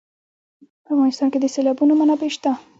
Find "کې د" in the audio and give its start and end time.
1.31-1.45